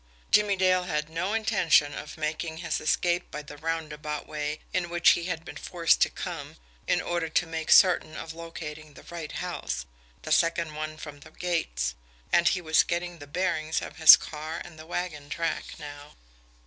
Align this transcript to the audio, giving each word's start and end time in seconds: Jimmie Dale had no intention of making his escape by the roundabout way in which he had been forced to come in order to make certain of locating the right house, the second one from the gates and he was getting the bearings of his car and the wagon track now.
Jimmie 0.31 0.55
Dale 0.55 0.85
had 0.85 1.09
no 1.11 1.33
intention 1.33 1.93
of 1.93 2.17
making 2.17 2.57
his 2.57 2.81
escape 2.81 3.29
by 3.29 3.43
the 3.43 3.55
roundabout 3.57 4.27
way 4.27 4.61
in 4.73 4.89
which 4.89 5.11
he 5.11 5.25
had 5.25 5.45
been 5.45 5.55
forced 5.57 6.01
to 6.01 6.09
come 6.09 6.57
in 6.87 7.03
order 7.03 7.29
to 7.29 7.45
make 7.45 7.69
certain 7.69 8.17
of 8.17 8.33
locating 8.33 8.95
the 8.95 9.03
right 9.11 9.31
house, 9.31 9.85
the 10.23 10.31
second 10.31 10.73
one 10.73 10.97
from 10.97 11.19
the 11.19 11.29
gates 11.29 11.93
and 12.33 12.47
he 12.47 12.61
was 12.61 12.81
getting 12.81 13.19
the 13.19 13.27
bearings 13.27 13.79
of 13.79 13.97
his 13.97 14.15
car 14.17 14.59
and 14.65 14.79
the 14.79 14.87
wagon 14.87 15.29
track 15.29 15.65
now. 15.77 16.15